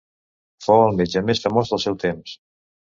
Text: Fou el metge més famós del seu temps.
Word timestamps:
Fou 0.67 0.81
el 0.87 0.97
metge 1.03 1.25
més 1.29 1.45
famós 1.47 1.75
del 1.75 1.85
seu 1.87 2.03
temps. 2.07 2.39